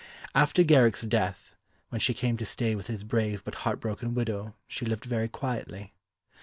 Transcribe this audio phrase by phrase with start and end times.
[0.33, 1.53] After Garrick's death,
[1.89, 5.27] when she came to stay with his brave but heart broken widow she lived very
[5.29, 5.93] quietly.